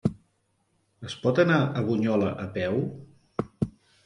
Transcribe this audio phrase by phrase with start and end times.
[1.09, 2.81] Es pot anar a Bunyola a peu?